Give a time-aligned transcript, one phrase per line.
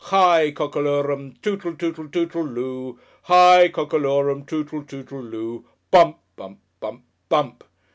[0.05, 2.97] "HIGH cockalorum Tootletootle tootle loo.
[3.25, 5.63] HIGH cockalorum tootle lootle loo.
[5.91, 7.63] BUMP, bump, bump BUMP."